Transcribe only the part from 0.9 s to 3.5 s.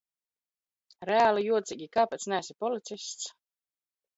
Reāli jocīgi, kāpēc neesi policists?